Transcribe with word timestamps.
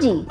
जी 0.00 0.26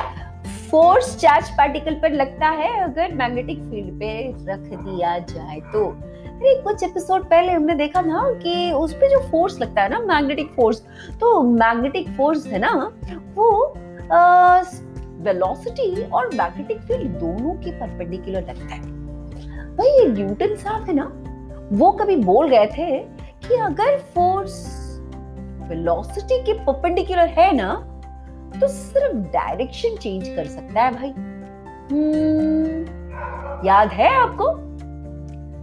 force 0.72 1.16
charge 1.18 1.50
particle 1.50 1.94
पर 1.94 2.12
लगता 2.12 2.48
है 2.50 2.70
अगर 2.84 3.14
मैग्नेटिक 3.14 3.60
फ़ील्ड 3.60 4.00
पे 4.00 4.12
रख 4.48 4.60
दिया 4.60 5.18
जाए 5.20 5.60
तो। 5.74 5.86
अरे, 5.86 6.54
कुछ 6.64 6.84
एपिसोड 6.84 7.24
पहले 7.26 7.52
हमने 7.52 7.76
देखा 7.76 8.02
ना 8.02 8.24
कि 8.44 8.72
उस 8.72 8.94
पे 8.94 9.10
जो 9.10 9.20
फोर्स 9.32 9.60
लगता 9.60 9.82
है 9.82 9.90
ना 9.90 10.00
मैग्नेटिक 10.00 10.52
फोर्स 10.56 10.82
तो 11.20 11.42
मैग्नेटिक 11.44 12.10
फोर्स 12.18 12.46
है 12.48 12.60
ना, 12.60 12.74
वो 13.36 13.74
वेलोसिटी 15.24 16.04
और 16.04 16.30
मैग्नेटिक 16.36 16.82
फ़ील्ड 16.82 17.12
दोनों 17.20 17.54
के 17.56 17.72
परपेंडिकुलर 17.72 18.42
लगता 18.42 18.76
है। 18.76 18.82
भाई, 19.78 19.88
ये 19.90 20.06
न्यूटन 20.08 20.56
साहब 20.56 20.84
है 20.84 20.94
ना, 20.94 21.12
वो 21.72 21.92
कभी 21.92 22.16
बोल 22.16 22.50
गए 22.50 22.66
थे 22.68 22.98
कि 23.48 23.56
अगर 23.62 23.98
फोर्स 24.16 24.64
वेलोसिटी 25.70 26.44
के 26.44 26.54
परपेंडिकुलर 26.66 27.28
है 27.38 27.52
ना 27.56 27.74
तो 28.62 28.68
सिर्फ़ 28.68 29.16
डायरेक्शन 29.16 29.96
चेंज 29.96 30.28
कर 30.28 30.46
सकता 30.46 30.82
है 30.82 30.92
भाई। 30.92 31.10
hmm, 31.10 32.98
याद 33.66 33.90
है 33.90 34.14
आपको? 34.16 34.52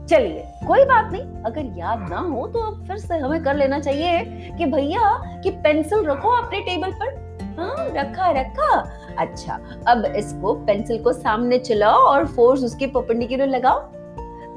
चलिए 0.07 0.45
कोई 0.67 0.85
बात 0.85 1.13
नहीं। 1.13 1.23
अगर 1.23 1.79
याद 1.79 2.09
ना 2.11 2.19
हो 2.19 2.47
तो 2.47 2.59
अब 2.59 2.87
फिर 2.87 2.97
से 2.97 3.19
हमें 3.19 3.43
कर 3.43 3.55
लेना 3.55 3.79
चाहिए 3.81 4.25
कि 4.59 4.67
भैया 4.67 5.41
कि 5.41 5.51
पेंसिल 5.51 6.05
रखो 6.05 6.29
अपने 6.29 6.61
टेबल 6.61 6.93
पर। 6.93 7.23
हाँ 7.59 7.75
रखा 7.79 8.31
रखा। 8.31 8.79
अच्छा 9.19 9.59
अब 9.87 10.05
इसको 10.05 10.55
पेंसिल 10.55 11.03
को 11.03 11.13
सामने 11.13 11.59
चलाओ 11.59 11.99
और 11.99 12.27
फोर्स 12.27 12.63
उसके 12.63 12.87
परपेंडिकुलर 12.87 13.47
लगाओ। 13.47 13.81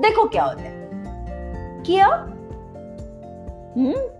देखो 0.01 0.27
क्या 0.29 0.43
होता 0.43 0.61
है। 0.61 0.89
किया? 1.83 2.07
हम्म 3.77 4.16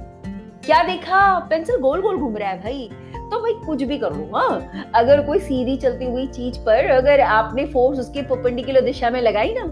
क्या 0.67 0.81
देखा? 0.83 1.17
पेंसिल 1.39 1.75
गोल 1.75 2.01
गोल 2.01 2.17
घूम 2.17 2.37
रहा 2.37 2.49
है 2.49 2.59
भाई। 2.61 2.89
तो 3.31 3.39
भाई 3.39 3.53
कुछ 3.65 3.83
भी 3.83 3.97
कर 3.97 4.13
हाँ। 4.33 4.89
अगर 4.95 5.21
कोई 5.21 5.39
सीधी 5.39 5.75
चलती 5.77 6.05
हुई 6.05 6.25
चीज़ 6.27 6.59
पर 6.59 6.89
अगर 6.91 7.19
आपने 7.19 7.65
फोर्स 7.65 7.99
उसके 7.99 8.21
परपेंडिकुलर 8.21 8.81
दिशा 8.81 9.09
में 9.09 9.21
लगाई 9.21 9.53
ना 9.53 9.65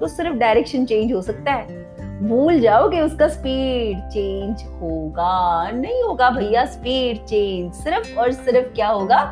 तो 0.00 0.08
सिर्फ़ 0.08 0.36
डायरेक्शन 0.36 0.84
चेंज 0.84 1.12
हो 1.12 1.22
सकता 1.22 1.52
है। 1.52 1.80
भूल 2.22 2.60
जाओगे 2.60 3.00
उसका 3.00 3.28
स्पीड 3.28 3.98
चेंज 4.08 4.62
होगा, 4.80 5.70
नहीं 5.70 6.02
होगा 6.02 6.30
भैया 6.30 6.64
स्पीड 6.64 7.24
चेंज 7.24 7.72
सिर्फ़ 7.74 8.18
और 8.18 8.32
सिर्फ़ 8.32 8.74
क्या 8.74 8.88
होगा? 8.88 9.22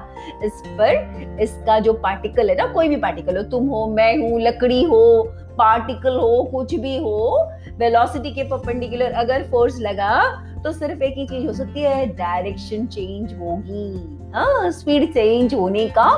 इस 0.45 0.63
पर 0.71 1.39
इसका 1.41 1.79
जो 1.79 1.93
पार्टिकल 1.93 2.51
है 2.51 2.57
ना, 2.57 2.67
कोई 2.67 2.89
भी 2.89 2.97
पार्टिकल 2.97 3.37
हो, 3.37 3.43
तुम 3.43 3.69
हो, 3.69 3.87
मैं 3.87 4.17
हूँ, 4.19 4.41
लकड़ी 4.41 4.83
हो 4.85 5.23
पार्टिकल 5.61 6.17
हो, 6.17 6.43
कुछ 6.53 6.75
भी 6.75 6.97
हो 6.99 7.51
वेलोसिटी 7.79 8.31
के 8.31 8.43
परपेंडिकुलर 8.45 9.13
अगर 9.21 9.43
फोर्स 9.51 9.79
लगा 9.81 10.21
तो 10.65 10.73
सिर्फ़ 10.73 11.03
एक 11.03 11.15
ही 11.19 11.27
चीज़ 11.27 11.47
हो 11.47 11.53
सकती 11.53 11.83
है 11.83 12.07
डायरेक्शन 12.07 12.87
चेंज 12.87 13.33
होगी 13.39 14.31
हाँ 14.35 14.71
स्पीड 14.71 15.13
चेंज 15.15 15.55
होने 15.55 15.87
का 15.89 16.09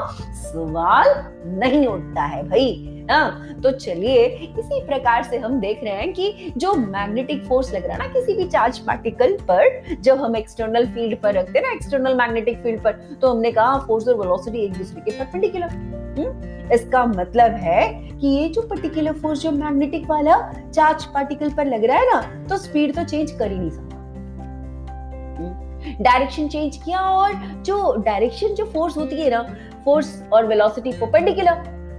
सवाल 0.43 1.15
नहीं 1.59 1.87
उठता 1.87 2.23
है 2.23 2.43
भाई 2.49 2.89
हाँ 3.11 3.61
तो 3.63 3.71
चलिए, 3.71 4.25
इसी 4.59 4.81
प्रकार 4.87 5.23
से 5.23 5.39
हम 5.39 5.59
देख 5.61 5.81
रहे 5.85 5.93
हैं 5.93 6.13
कि 6.13 6.53
जो 6.57 6.73
मैग्नेटिक 6.75 7.45
फोर्स 7.47 7.73
लग 7.75 7.87
रहा 7.87 7.93
है 7.93 7.99
ना, 7.99 8.13
किसी 8.13 8.35
भी 8.35 8.45
चार्ज 8.49 8.79
पार्टिकल 8.79 9.37
पर, 9.51 9.97
जब 10.01 10.21
हम 10.21 10.37
एक्सटर्नल 10.37 10.87
फ़ील्ड 10.87 11.21
पर 11.23 11.35
रखते 11.35 11.59
हैं 11.59 11.67
ना 11.67 11.73
एक्सटर्नल 11.73 12.15
मैग्नेटिक 12.15 12.63
फ़ील्ड 12.63 12.83
पर 12.83 12.93
तो 13.23 13.31
हमने 13.31 13.53
कहा 13.53 13.79
फोर्स 13.79 14.09
और 14.09 14.19
वेलोसिटी 14.19 14.65
एक 14.65 14.77
दूसरे 14.79 15.01
के 15.01 15.19
परपेंडिकुलर 15.19 15.69
हम्म? 15.69 16.51
इसका 16.75 17.05
मतलब 17.07 17.55
है 17.61 17.83
कि 18.13 18.29
ये 18.29 18.49
जो 18.49 18.63
पर्टिकुलर 18.63 19.13
फोर्स 19.13 19.32
जो 19.35 19.51
मैग्नेटिक 19.53 20.09
वाला 20.11 20.37
चार्ज 20.75 21.05
पार्टिकल 21.15 21.51
पर 21.55 21.67
लग 21.67 21.85
रहा 21.85 21.97
है 21.97 22.11
ना 22.13 22.47
तो 22.49 22.57
स्पीड 22.57 22.95
तो 22.97 23.05
चेंज 23.05 23.31
कर 23.31 23.51
ही 23.51 23.59
नहीं 23.59 23.71
सकता। 23.71 23.91
डायरेक्शन 26.03 26.43
हम्म? 26.43 26.51
चेंज 26.51 26.77
किया 26.85 27.01
और 27.01 27.33
जो 27.67 27.95
डायरेक्शन 28.05 28.55
जो 28.55 28.65
फोर्स 28.65 28.97
होती 28.97 29.21
है 29.21 29.31
ना 29.31 29.43
फोर्स 29.85 30.23
और 30.33 30.47
वेलोसिटी 30.47 30.93
परपेंडिकुलर 30.93 31.55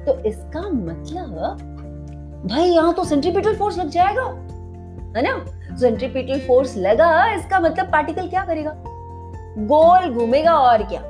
तो 0.05 0.17
इसका 0.29 0.61
मतलब 0.69 1.57
भाई 2.49 2.69
यहाँ 2.69 2.93
तो 2.93 3.03
सेंट्रीपिटल 3.03 3.55
फोर्स 3.55 3.77
लग 3.77 3.89
जाएगा 3.89 4.23
है 5.17 5.21
ना? 5.23 5.35
सेंट्रीपिटल 5.79 6.39
फोर्स 6.47 6.77
लगा 6.77 7.09
इसका 7.33 7.59
मतलब 7.59 7.91
पार्टिकल 7.91 8.27
क्या 8.29 8.43
करेगा? 8.45 8.73
गोल 9.67 10.13
घूमेगा 10.13 10.53
और 10.53 10.83
क्या 10.83 11.01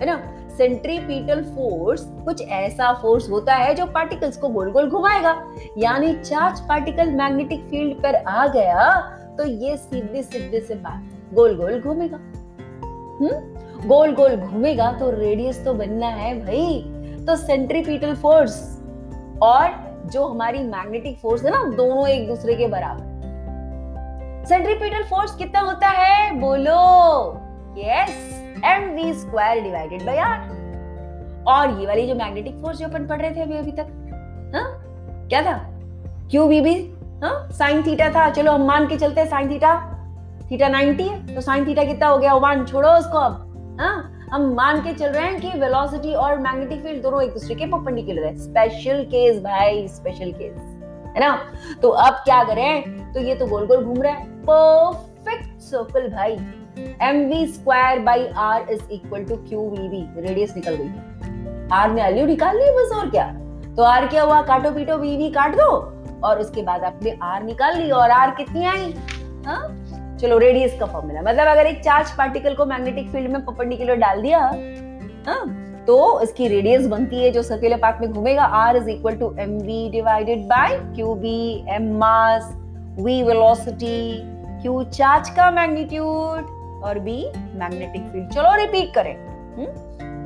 है 0.00 0.06
ना? 0.06 0.16
सेंट्रीपिटल 0.58 1.42
फोर्स 1.42 2.04
कुछ 2.24 2.42
ऐसा 2.48 2.92
फोर्स 2.92 3.30
होता 3.30 3.54
है 3.54 3.74
जो 3.74 3.86
पार्टिकल्स 3.86 4.36
को 4.36 4.48
गोल 4.48 4.70
गोल 4.70 4.90
घुमाएगा। 4.90 5.42
यानी 5.78 6.12
चार्ज 6.14 6.60
पार्टिकल 6.60 7.10
मैग्नेटिक 7.10 7.64
फ़ील्ड 7.64 8.02
पर 8.02 8.14
आ 8.14 8.46
गया 8.46 8.90
तो 9.38 9.44
ये 9.44 9.76
सीधे 9.76 10.22
सीधे 10.22 10.60
से 10.60 10.74
बात 10.74 11.34
गोल 11.34 11.56
गोल 11.56 11.80
घूमेगा। 11.80 12.16
हम्म? 13.20 13.62
गोल 13.88 14.14
गोल 14.14 14.36
घूमेगा 14.36 14.92
तो 14.92 15.10
रेडियस 15.10 15.64
तो 15.64 15.74
बनना 15.74 16.06
है 16.06 16.34
भाई। 16.40 16.82
तो 17.26 17.36
सेंट्रीपिटल 17.36 18.14
फोर्स 18.14 18.82
और 19.42 19.92
जो 20.06 20.26
हमारी 20.26 20.58
मैग्नेटिक 20.58 21.18
फोर्स 21.18 21.44
है 21.44 21.50
ना, 21.50 21.64
दोनों 21.76 22.08
एक 22.08 22.28
दूसरे 22.28 22.54
के 22.54 22.66
बराबर। 22.66 23.12
सेंट्रीपिटल 24.48 25.02
फोर्स 25.02 25.34
कितना 25.34 25.60
होता 25.60 25.88
है? 25.88 26.32
बोलो। 26.40 27.34
Yes 27.78 28.21
m 28.64 28.88
v 28.90 29.12
square 29.14 29.62
divided 29.62 30.06
by 30.06 30.16
r 30.16 30.40
और 31.48 31.80
ये 31.80 31.86
वाली 31.86 32.06
जो 32.06 32.14
मैग्नेटिक 32.14 32.60
फोर्स 32.62 32.78
जो 32.78 32.86
अपन 32.88 33.06
पढ़ 33.06 33.20
रहे 33.20 33.30
थे 33.30 33.40
अभी 33.40 33.56
अभी 33.56 33.72
तक, 33.72 33.86
हा? 34.54 34.62
क्या 35.28 35.42
था? 35.42 35.58
Q 36.30 36.46
b 36.46 36.60
b 36.60 36.94
sine 37.24 37.82
theta 37.82 38.08
था। 38.10 38.30
चलो 38.30 38.52
हम 38.52 38.62
मान 38.62 38.86
के 38.86 38.96
चलते 38.96 39.26
साइन 39.26 39.50
थीटा 39.50 39.88
थीटा 40.50 40.68
90 40.68 41.08
है 41.08 41.34
तो 41.34 41.40
साइन 41.40 41.66
थीटा 41.66 41.84
कितना 41.84 42.06
हो 42.06 42.18
गया? 42.18 42.34
वन 42.34 42.64
छोड़ो 42.64 42.88
उसको 42.88 43.18
अब। 43.18 43.76
हाँ? 43.80 44.08
हम 44.32 44.54
मान 44.54 44.80
के 44.80 44.92
चल 44.92 45.06
रहे 45.06 45.22
हैं 45.22 45.40
कि 45.40 45.58
वेलोसिटी 45.58 46.14
और 46.14 46.38
मैग्नेटिक 46.38 46.82
फ़ील्ड 46.82 47.02
दोनों 47.02 47.22
एक 47.22 47.30
दूसरे 47.30 47.54
के 47.54 47.66
परपेंडिकुलर 47.66 48.24
है। 48.24 48.36
स्पेशल 48.36 49.02
केस 49.04 49.42
भाई 49.42 49.88
स्पेशल 49.88 50.32
केस 50.32 50.60
है 51.16 51.20
ना? 51.20 51.38
तो 51.82 51.88
अब 51.88 52.14
क्या 52.14 52.42
करें? 52.44 52.82
तो 53.12 53.20
ये 53.20 53.34
तो 53.34 53.46
गोल 53.46 53.66
गोल 53.66 53.84
घूम 53.84 54.02
रहा 54.02 54.12
है। 54.12 54.26
परफेक्ट 54.48 55.60
सर्कल 55.60 56.08
भाई। 56.08 56.36
M 56.78 57.16
v 57.28 57.46
square 57.46 57.98
by 58.00 58.26
r 58.38 58.70
is 58.72 58.82
equal 58.92 59.24
to 59.24 59.36
q 59.38 59.68
v 59.70 59.88
v 59.88 60.04
radius 60.20 60.54
निकल 60.56 60.74
गई। 60.74 61.68
आर 61.72 61.90
ने 61.90 62.02
वैल्यू 62.02 62.26
निकाल 62.26 62.56
ली 62.56 62.70
बस 62.76 62.92
और 62.96 63.10
क्या? 63.10 63.26
तो 63.76 63.82
आर 63.82 64.06
क्या 64.06 64.22
हुआ? 64.22 64.40
काटो 64.42 64.70
पीटो 64.70 64.96
वी 64.96 65.16
वी 65.16 65.30
काट 65.30 65.56
दो। 65.56 65.70
और 66.24 66.40
उसके 66.40 66.62
बाद 66.62 66.84
आपने 66.84 67.16
आर 67.22 67.42
निकाल 67.42 67.76
ली 67.78 67.90
और 67.90 68.10
आर 68.10 68.30
कितनी 68.36 68.64
आई? 68.64 68.92
हाँ? 69.46 70.16
चलो 70.20 70.38
रेडियस 70.38 70.78
का 70.80 70.86
फॉर्मूला 70.86 71.22
मतलब 71.22 71.46
अगर 71.48 71.66
एक 71.66 71.82
चार्ज 71.84 72.10
पार्टिकल 72.18 72.54
को 72.54 72.64
मैग्नेटिक 72.66 73.08
फ़ील्ड 73.12 73.30
में 73.32 73.44
परपेंडिकुलर 73.44 73.96
डाल 73.96 74.22
दिया 74.22 74.38
हाँ 75.26 75.84
तो 75.86 76.20
इसकी 76.22 76.48
रेडियस 76.48 76.86
बनती 76.86 77.22
है 77.22 77.30
जो 77.30 77.42
सर्कुलर 77.42 77.76
पाथ 77.76 78.00
में 78.00 78.12
घूमेगा। 78.12 78.42
R 78.42 78.76
is 78.76 78.88
equal 78.90 79.16
to 79.16 79.34
m 79.40 79.56
v 79.60 79.88
divided 79.92 80.44
by 80.48 80.78
q 80.94 81.14
b 81.14 81.64
m 81.74 81.90
mass 81.98 82.52
v 83.00 83.22
velocity 83.26 83.98
q 84.62 84.84
charge 84.90 85.28
का 85.30 85.50
मैग्नीट्यूड 85.50 86.61
और 86.84 86.98
b 86.98 87.16
मैग्नेटिक 87.58 88.02
फ़ील्ड 88.12 88.30
चलो 88.30 88.54
रिपीट 88.56 88.94
करें. 88.94 89.14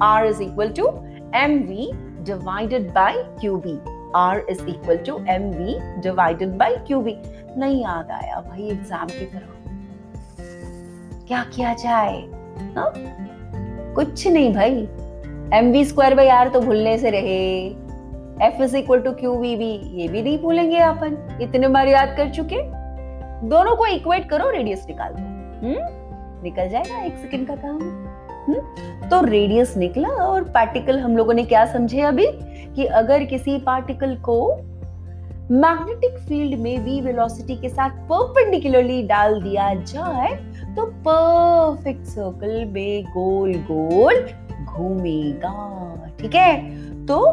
r 0.05 0.25
is 0.25 0.43
equal 0.43 0.69
to 0.79 0.87
m 1.35 1.59
v 1.69 1.91
divided 2.25 2.91
by 2.93 3.23
q 3.41 3.57
b 3.67 3.79
r 4.19 4.39
is 4.51 4.67
equal 4.69 4.97
to 5.07 5.19
m 5.29 5.51
v 5.53 5.79
divided 6.03 6.57
by 6.59 6.77
q 6.87 7.01
b 7.01 7.17
नहीं 7.59 7.83
याद 7.83 8.11
आया 8.11 8.41
भाई 8.41 8.69
exam 8.71 9.07
की 9.09 9.27
तरह. 9.27 9.55
क्या 11.29 11.43
किया 11.55 11.73
जाए? 11.75 12.17
हा? 12.77 12.93
कुछ 13.97 14.27
नहीं 14.27 14.53
भाई. 14.55 14.89
M 15.55 15.71
v 15.73 15.85
square 15.85 16.15
by 16.15 16.29
r 16.29 16.49
तो 16.49 16.61
भूलने 16.61 16.97
से 16.99 17.11
रहे. 17.11 17.67
F 18.47 18.63
is 18.63 18.77
equal 18.77 19.01
to 19.01 19.13
q 19.13 19.35
v 19.39 19.55
v 19.57 19.71
ये 20.01 20.09
भी 20.09 20.23
नहीं 20.23 20.39
भूलेंगे 20.39 20.79
अपन. 20.79 21.39
इतने 21.43 21.69
बार 21.69 21.89
याद 21.89 22.15
कर 22.17 22.31
चुके? 22.31 22.63
दोनों 23.49 23.77
को 23.77 23.87
इक्वेट 23.87 24.29
करो 24.31 24.51
रेडियस 24.51 24.87
निकाल 24.89 25.13
दो. 25.13 25.23
हम्म? 25.67 26.06
निकल 26.43 26.69
जाएगा 26.69 27.03
एक 27.03 27.17
सेकंड 27.17 27.49
का 27.49 27.57
काम। 27.57 27.81
हम्म? 28.49 28.59
तो 29.09 29.25
रेडियस 29.25 29.77
निकला 29.77 30.09
और 30.09 30.43
पार्टिकल 30.43 30.99
हम 30.99 31.17
लोगों 31.17 31.35
ने 31.35 31.45
क्या 31.45 31.67
समझे 31.67 32.01
अभी? 32.01 32.27
कि 32.75 32.85
अगर 32.85 33.25
किसी 33.25 33.59
पार्टिकल 33.59 34.15
को 34.15 34.57
मैग्नेटिक 35.51 36.19
फ़ील्ड 36.19 36.61
में 36.61 36.79
वी 36.79 37.01
वेलोसिटी 37.01 37.57
के 37.57 37.69
साथ 37.69 37.91
परपेंडिकुलरली 37.91 39.03
डाल 39.03 39.43
दिया 39.43 39.75
जाए 39.75 40.35
तो 40.77 40.87
परफेक्ट 41.09 42.05
सर्कल 42.05 42.65
में 42.65 43.05
गोल 43.05 43.53
गोल 43.55 44.15
घूमेगा। 44.65 45.93
ठीक 46.21 46.35
है? 46.35 46.57
तो 47.07 47.27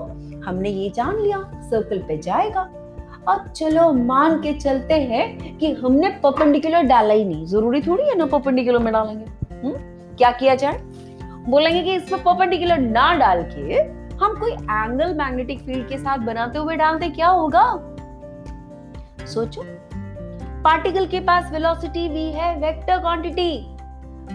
हमने 0.45 0.69
ये 0.69 0.89
जान 0.89 1.19
लिया 1.19 1.51
सर्कल 1.55 1.97
पे 1.97 2.17
जाएगा। 2.17 2.82
अब 3.27 3.47
चलो 3.47 3.93
मान 3.93 4.41
के 4.41 4.53
चलते 4.53 4.93
हैं 4.93 5.57
कि 5.57 5.73
हमने 5.73 6.09
परपेंडिकुलर 6.09 6.81
डाला 6.81 7.13
ही 7.13 7.25
नहीं। 7.25 7.45
ज़रूरी 7.45 7.81
थोड़ी 7.81 8.03
है 8.03 8.17
ना 8.17 8.25
परपेंडिकुलर 8.25 8.79
में 8.79 8.93
डालेंगे? 8.93 9.25
हुँ? 9.63 9.73
क्या 10.15 10.31
किया 10.31 10.55
जाए? 10.55 10.79
बोलेंगे 11.49 11.83
कि 11.83 11.95
इसमें 11.95 12.23
परपेंडिकुलर 12.23 12.77
ना 12.77 13.13
डाल 13.13 13.43
के 13.43 13.79
हम 14.15 14.33
कोई 14.39 14.51
एंगल 14.51 15.13
मैग्नेटिक 15.13 15.61
फ़ील्ड 15.61 15.87
के 15.87 15.97
साथ 15.97 16.17
बनाते 16.17 16.59
हुए 16.59 16.75
डालते 16.75 17.09
क्या 17.09 17.27
होगा? 17.27 17.63
सोचो। 19.25 19.63
पार्टिकल 20.63 21.05
के 21.05 21.19
पास 21.19 21.51
वेलोसिटी 21.51 22.09
v 22.09 22.35
है 22.35 22.59
वेक्टर 22.59 22.99
क्वांटिटी 22.99 23.77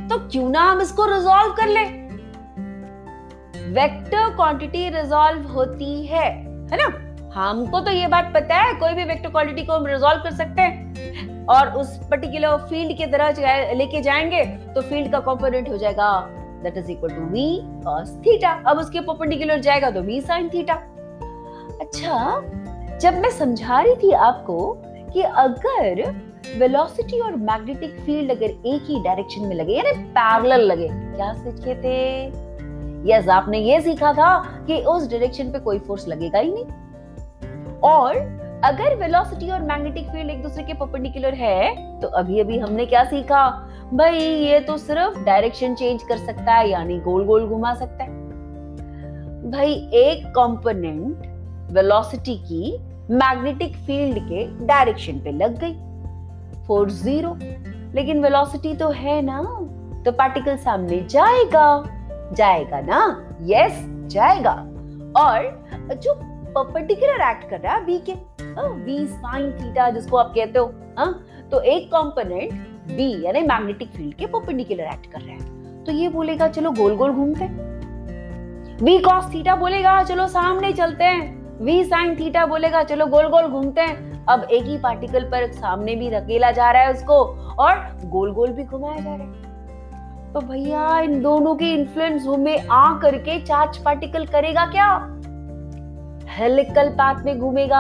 तो 0.08 0.29
क्यों 0.29 0.49
ना 0.50 0.61
हम 0.61 0.81
इसको 0.81 1.05
रिजॉल्व 1.05 1.52
कर 1.52 1.69
ले? 1.69 1.85
वेक्टर 3.70 4.35
क्वांटिटी 4.37 4.88
रिजॉल्व 4.88 5.43
होती 5.43 6.06
है 6.06 6.25
है 6.73 6.76
ना? 6.76 7.08
हमको 7.35 7.81
तो 7.81 7.91
ये 7.91 8.07
बात 8.07 8.33
पता 8.35 8.57
है 8.57 8.75
कोई 8.75 8.95
भी 8.95 9.05
वेक्टर 9.05 9.31
क्वालिटी 9.31 9.63
को 9.63 9.73
हम 9.73 9.87
रिजॉल्व 9.87 10.23
कर 10.23 10.31
सकते 10.31 10.63
हैं। 10.63 11.47
और 11.47 11.69
उस 11.69 12.01
पर्टिकुलर 12.11 12.57
फ़ील्ड 12.57 12.97
की 12.97 13.07
तरह 13.07 13.31
लेके 13.75 14.01
जाएँगे 14.01 14.45
तो 14.45 14.81
फ़ील्ड 14.81 15.13
का 15.13 15.21
कंपोनेंट 15.21 15.69
हो 15.69 15.77
जाएगा 15.77 16.29
that 16.63 16.77
is 16.77 16.91
equal 16.91 17.09
to 17.09 17.23
v 17.23 17.45
cos 17.85 18.27
theta 18.27 18.51
अब 18.67 18.79
उसके 18.79 19.01
परपेंडिकुलर 19.01 19.61
जाएगा 19.61 19.91
तो 19.91 20.03
v 20.03 20.21
sin 20.27 20.55
थीटा 20.55 20.75
अच्छा 21.81 22.41
जब 22.99 23.15
मैं 23.15 23.31
समझा 23.31 23.81
रही 23.81 23.95
थी 23.95 24.13
आपको 24.13 24.77
कि 25.13 25.23
अगर 25.23 26.21
वेलोसिटी 26.57 27.21
और 27.21 27.37
मैग्नेटिक 27.37 28.01
फ़ील्ड 28.01 28.31
अगर 28.31 28.47
एक 28.47 28.87
ही 28.89 29.03
डायरेक्शन 29.03 29.43
में 29.43 29.57
लगे 29.57 29.73
यानी 29.73 30.05
पैरेलल 30.05 30.61
लगे 30.61 30.89
क्या 30.93 31.33
सीखे 31.33 31.75
थे? 31.75 32.27
यस 33.13 33.21
yes, 33.21 33.29
आपने 33.29 33.59
ये 33.59 33.81
सीखा 33.81 34.13
था 34.13 34.39
कि 34.67 34.81
उस 34.81 35.11
डायरेक्शन 35.11 35.53
पे 35.53 35.59
कोई 35.59 35.79
फोर्स 35.79 36.09
लगेगा 36.09 36.39
ही 36.39 36.53
नहीं। 36.53 36.65
और 37.83 38.39
अगर 38.65 38.97
वेलोसिटी 38.97 39.51
और 39.51 39.63
मैग्नेटिक 39.63 40.09
फ़ील्ड 40.09 40.31
एक 40.31 40.43
दूसरे 40.43 40.63
के 40.63 40.75
परपेंडिकुलर 40.75 41.35
है 41.35 41.77
तो 42.01 42.09
अभी 42.09 42.41
अभी 42.41 42.59
हमने 42.59 42.87
क्या 42.87 43.05
सीखा? 43.05 43.69
भाई, 43.95 44.19
ये 44.19 44.61
तो 44.61 44.77
सिर्फ़ 44.77 45.25
डायरेक्शन 45.25 45.75
चेंज 45.75 46.03
कर 46.03 46.17
सकता 46.17 46.53
है, 46.53 46.69
यानी 46.69 46.99
गोल 46.99 47.25
गोल 47.25 47.47
घुमा 47.47 47.75
सकता 47.75 48.05
है। 48.05 48.11
भाई, 49.51 49.91
एक 49.95 50.27
कंपोनेंट 50.27 51.17
वेलोसिटी 51.73 52.35
की 52.35 52.79
मैग्नेटिक 53.11 53.77
फ़ील्ड 53.77 54.19
के 54.19 54.67
डायरेक्शन 54.67 55.13
पे 55.13 55.33
लग 55.33 55.59
गई। 55.65 55.75
फोर्स 56.67 57.03
ज़ीरो 57.03 57.37
लेकिन 57.95 58.23
वेलोसिटी 58.23 58.75
तो 58.75 58.89
है 58.89 59.23
ना 59.23 59.43
तो 60.05 60.13
पार्टिकल 60.13 60.57
सामने 60.57 61.07
जाएगा। 61.11 61.85
जाएगा 62.33 62.81
ना? 62.81 63.29
यस 63.43 63.85
जाएगा। 64.11 64.53
और 65.23 65.67
जो 65.95 66.38
परपेंडिकुलर 66.49 67.29
एक्ट 67.31 67.49
कर 67.50 67.61
रहा 67.61 67.75
है 67.75 67.85
बी 67.85 67.99
के। 67.99 68.12
वी 68.85 69.06
साइन 69.06 69.50
थीटा 69.53 69.89
जिसको 69.91 70.17
आप 70.17 70.33
कहते 70.35 70.59
हो 70.59 70.67
हा? 70.99 71.06
तो 71.50 71.61
एक 71.62 71.87
कंपोनेंट 71.89 72.53
बी 72.89 73.25
यानी 73.25 73.41
मैग्नेटिक 73.43 73.89
फ़ील्ड 73.89 74.15
के 74.15 74.27
परपेंडिकुलर 74.27 74.85
एक्ट 74.85 75.06
कर 75.06 75.21
रहा 75.21 75.35
है। 75.35 75.85
तो 75.85 75.93
ये 75.93 76.09
बोलेगा, 76.09 76.49
चलो 76.49 76.71
गोल 76.71 76.97
गोल 76.97 77.12
घूमते 77.12 77.45
वी 78.85 78.99
कॉस 78.99 79.33
थीटा 79.35 79.55
बोलेगा, 79.56 80.03
चलो 80.03 80.27
सामने 80.27 80.73
चलते 80.73 81.05
हैं। 81.05 81.62
वी 81.62 81.85
साइन 81.85 82.15
थीटा 82.17 82.47
बोलेगा, 82.47 82.83
चलो 82.83 83.06
गोल 83.06 83.29
गोल 83.29 83.47
घूमते 83.47 83.81
हैं। 83.81 84.27
अब 84.27 84.43
एक 84.45 84.65
ही 84.65 84.77
पार्टिकल 84.79 85.25
पर 85.25 85.53
सामने 85.53 85.95
भी 85.95 86.11
धकेला 86.11 86.50
जा 86.50 86.71
रहा 86.71 86.83
है 86.83 86.93
उसको, 86.93 87.15
और 87.59 87.75
गोल 88.05 88.33
गोल 88.33 88.50
भी 88.50 88.65
घुमाया 88.65 88.97
जा 88.97 89.15
रहा 89.15 89.27
है। 89.27 89.47
तो 90.33 90.41
भैया, 90.41 90.99
इन 91.00 91.21
दोनों 91.23 91.55
के 91.55 91.73
इन्फ्लुएंस 91.75 92.27
में 92.27 92.69
आ 92.69 92.99
करके 92.99 93.41
चार्ज 93.41 93.77
पार्टिकल 93.77 94.27
करेगा 94.27 94.67
क्या? 94.67 95.18
हेलिकल 96.38 96.88
पाथ 96.88 97.25
में 97.25 97.38
घूमेगा। 97.38 97.79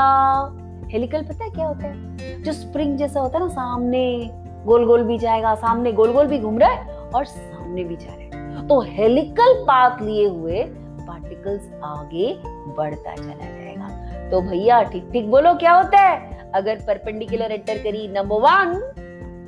हेलिकल 0.88 1.22
पता 1.22 1.44
है 1.44 1.50
क्या 1.50 1.66
होता 1.66 1.86
है? 1.86 2.42
जो 2.42 2.52
स्प्रिंग 2.52 2.96
जैसा 2.96 3.20
होता 3.20 3.38
है 3.38 3.44
ना, 3.44 3.48
सामने 3.48 4.30
गोल 4.64 4.86
गोल 4.86 5.02
भी 5.02 5.18
जाएगा, 5.18 5.54
सामने 5.54 5.92
गोल 5.92 6.12
गोल 6.12 6.26
भी 6.26 6.38
घूम 6.38 6.58
रहा 6.58 6.70
है 6.70 6.96
और 7.14 7.24
सामने 7.24 7.84
भी 7.84 7.96
जा 7.96 8.14
रहा 8.14 8.38
है। 8.38 8.66
तो 8.68 8.80
हेलिकल 8.80 9.62
पाथ 9.64 10.02
लिए 10.02 10.28
हुए 10.28 10.62
पार्टिकल्स 11.00 11.70
आगे 11.84 12.34
बढ़ता 12.76 13.14
चला 13.14 13.34
जाएगा। 13.34 14.30
तो 14.30 14.40
भैया 14.40 14.82
ठीक 14.82 15.08
ठीक 15.12 15.30
बोलो, 15.30 15.54
क्या 15.54 15.72
होता 15.72 16.00
है? 16.00 16.50
अगर 16.54 16.76
परपेंडिकुलर 16.76 17.52
एंटर 17.52 17.78
करी 17.78 18.08
नंबर 18.08 18.36
वन 18.36 18.74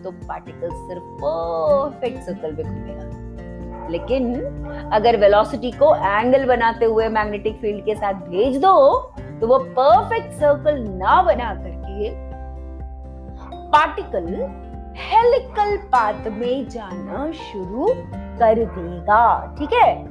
तो 0.04 0.10
पार्टिकल 0.10 0.70
सिर्फ़ 0.70 1.02
परफेक्ट 1.24 2.22
सर्कल 2.22 2.52
में 2.52 2.64
घूमेगा। 2.64 3.09
लेकिन 3.90 4.34
अगर 4.92 5.16
वेलोसिटी 5.16 5.70
को 5.70 5.94
एंगल 5.96 6.44
बनाते 6.46 6.84
हुए 6.84 7.08
मैग्नेटिक 7.08 7.56
फ़ील्ड 7.56 7.84
के 7.84 7.94
साथ 7.94 8.12
भेज 8.12 8.56
दो 8.56 8.98
तो 9.40 9.46
वो 9.46 9.58
परफेक्ट 9.58 10.32
सर्कल 10.32 10.80
ना 10.88 11.22
बना 11.22 11.54
करके 11.54 12.10
पार्टिकल 13.70 14.26
हेलिकल 14.98 15.76
पाथ 15.76 16.28
में 16.28 16.68
जाना 16.68 17.30
शुरू 17.32 17.86
कर 18.38 18.54
देगा। 18.54 19.54
ठीक 19.58 19.72
है? 19.72 20.09